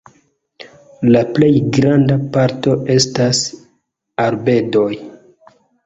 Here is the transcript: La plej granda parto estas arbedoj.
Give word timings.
La 1.15 1.21
plej 1.35 1.51
granda 1.77 2.19
parto 2.39 2.75
estas 2.97 3.45
arbedoj. 4.29 4.93